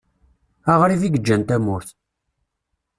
Aɣrib 0.71 1.01
i 1.03 1.09
yeǧǧan 1.13 1.41
tamurt. 1.47 1.89